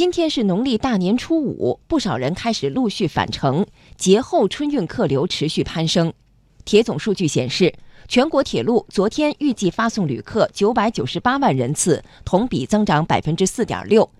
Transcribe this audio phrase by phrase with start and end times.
[0.00, 3.66] 今天是农历大年初五，不少人开始陆续返程，
[3.98, 6.14] 节后春运客流持续攀升。
[6.64, 7.74] 铁总数据显示，
[8.08, 14.10] 全国铁路昨天预计发送旅客九百九十八万人次，同比增长百分之四点六。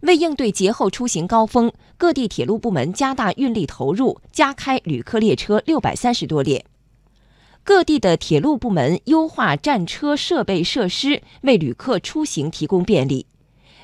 [0.00, 6.64] 为应对节后出行高峰，各地铁路部门加大运力投入，加开旅客列车六百三十多列。
[7.62, 13.26] 各地的铁路部门优化站车设备设施，为旅客出行提供便利。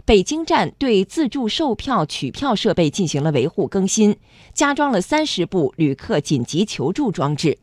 [0.06, 4.16] 北京站对自助售票取票设备进行了维护更新，
[4.54, 7.58] 加装了三十部旅客紧急求助装置。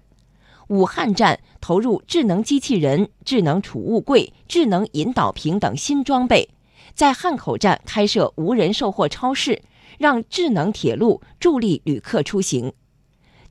[0.68, 6.50] 武汉站投入智能机器人、智能储物柜、智能引导屏等新装备，
[6.94, 9.62] 在汉口站开设无人售货超市，
[9.98, 12.74] 让智能铁路助力旅客出行。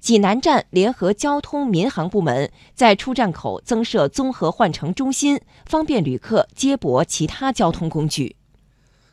[0.01, 8.37] 济南站联合交通民航部门在出站口增设综合换乘中心，方便旅客接驳其他交通工具。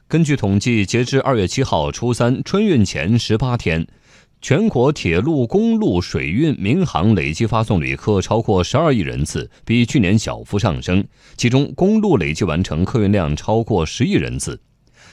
[0.09, 3.85] 根据统计，截至二月七号初三春运前十八天，
[4.41, 11.05] 全国铁路、公路、水运、民航累计发送旅客超过十二亿人次，比去年小幅上升。
[11.37, 14.59] 其中，公路累计完成客运量超过十亿人次。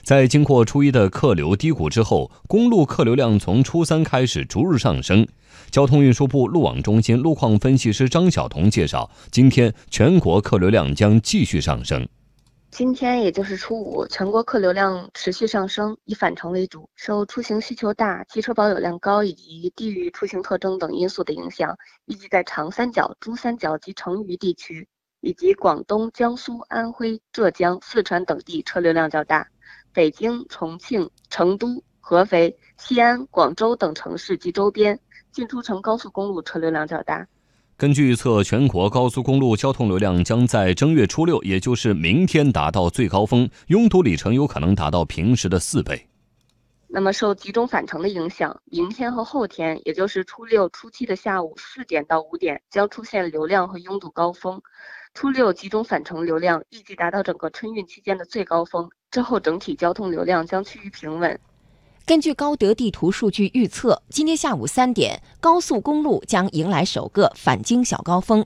[0.02, 5.28] 在经过初一的客流低谷之后，公路客流量从初三开始逐日上升。
[5.70, 12.08] 交通运输部路网中心路况分析师张晓彤介绍，今天全国客流量将继续上升。
[12.70, 16.90] 今天也就是初五，全国客流量持续上升，以返程为主。
[16.94, 24.86] 受出行需求大、汽车保有量高以及地域出行特征等因素的影响，预计在长三角、珠三角及成渝地区，
[25.20, 29.48] 以及广东、江苏、安徽、浙江、四川等地车流量较大。
[29.94, 35.00] 北京、重庆、成都、合肥、西安、广州等城市及周边
[35.32, 37.26] 进出城高速公路车流量较大。
[37.78, 46.08] 根据预测，全国高速公路交通流量将在正月初六，也就是明天达到最高峰，拥堵里程有可能达到平时的四倍。
[46.88, 54.62] 那么，受集中返程的影响，明天和后天，也就是初六、初七的下午四点到五点，将出现流量和拥堵高峰。
[55.12, 61.38] 初六集中返程流量预计达到整个春运期间的最高峰，之后整体交通流量将趋于平稳。
[62.06, 68.44] 根据高德地图数据预测，今天下午三点，高速公路将迎来首个返京小高峰；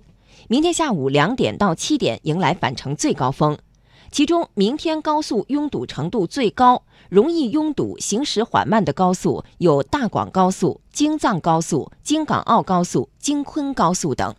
[0.49, 3.59] 明天下午两点到七点迎来返程最高峰。
[4.11, 14.35] 其中，明天高速拥堵程度最高、容易拥堵、行驶缓慢的高速有大广高速、京藏高速、京港澳高速、京昆高速等。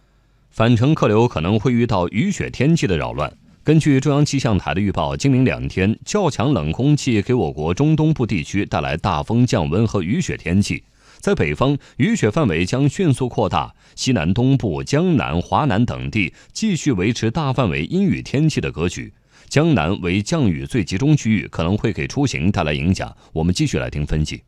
[0.49, 3.31] 返程客流可能会遇到雨雪天气的扰乱。
[3.63, 10.83] 根据中央气象台的预报，今明两天较强冷空气给我国中东部地区带来大风、降温和雨雪天气。
[11.19, 19.13] 在北方，雨雪范围将迅速扩大，西南东部、江南、华南等地继续维持大范围阴雨天气的格局。
[19.47, 23.16] 江南为降雨最集中区域，可能会给出行带来影响。
[23.31, 24.41] 我们继续来听分析。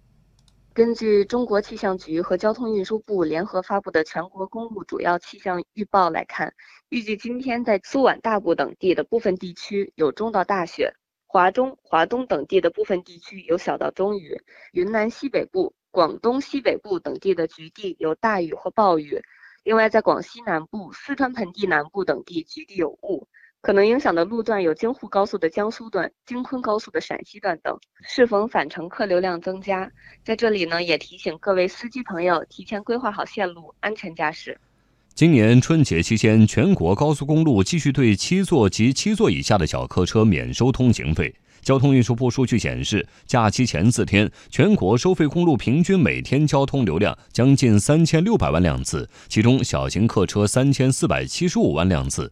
[0.76, 6.56] 根据中国气象局和交通运输部联合发布的全国公路主要气象预报来看，
[6.90, 10.96] 预计今天在苏皖大部等地的部分地区有中到大雪，
[11.28, 14.42] 华中、华东等地的部分地区有小到中雨，
[14.72, 19.22] 云南西北部、广东西北部等地的局地有大雨或暴雨。
[19.64, 23.28] 另外，在广西南部、四川盆地南部等地局地有雾。
[23.64, 27.74] 可能影响的路段有京沪高速的江苏段、京昆高速的陕西段等。
[28.06, 29.90] 适逢返程客流量增加，
[30.22, 34.60] 在这里呢，也提醒各位司机朋友提前规划好线路，安全驾驶。
[35.16, 41.34] 今年春节期间，全国高速公路继续对七座及七座以下的小客车免收通行费。
[41.62, 52.30] 交通运输部数据显示，假期前四天，全国收费公路平均每天交通流量将近三千六百万辆次，其中小型客车三千四百七十五万辆次。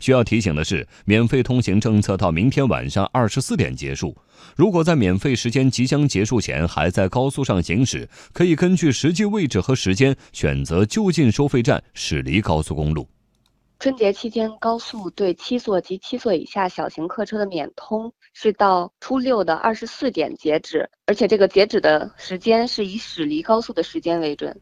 [0.00, 4.16] 需要提醒的是，免费通行政策到明天晚上二十四点结束。
[4.56, 13.08] 如果在免费时间即将结束前还在高速上行驶，可以根据实际位置和时间选择就近收费站驶离高速公路。
[13.80, 24.58] 春节期间，高速对七座及七座以下小型客车的免通是到初六的二十四点截止，而且这个截止的时间是以驶离高速的时间为准。